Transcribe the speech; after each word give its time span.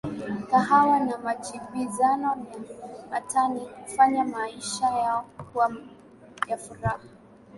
Kahawa 0.49 0.99
na 0.99 1.17
majibizano 1.17 2.29
ya 2.29 2.61
matani 3.11 3.59
hufanya 3.59 4.23
maisha 4.25 4.85
yao 4.85 5.25
kuwa 5.53 5.75
ya 6.47 6.57
furaha 6.57 7.03